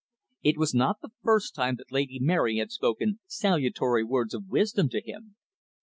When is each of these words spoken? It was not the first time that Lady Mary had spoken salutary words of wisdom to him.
It 0.41 0.57
was 0.57 0.73
not 0.73 1.01
the 1.01 1.11
first 1.21 1.53
time 1.53 1.75
that 1.75 1.91
Lady 1.91 2.17
Mary 2.19 2.57
had 2.57 2.71
spoken 2.71 3.19
salutary 3.27 4.03
words 4.03 4.33
of 4.33 4.47
wisdom 4.49 4.89
to 4.89 4.99
him. 4.99 5.35